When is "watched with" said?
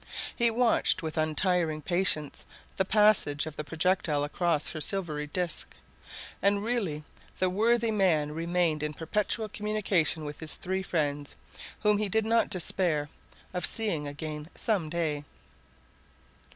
0.49-1.15